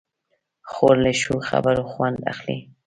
[0.71, 2.57] خور له ښو خبرو خوند اخلي.